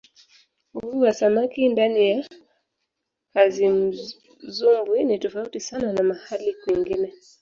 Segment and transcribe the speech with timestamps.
[0.77, 2.19] uvuvi wa samaki ndani ya
[3.33, 7.07] kazimzumbwi ni tofauti sana na mahali kwingine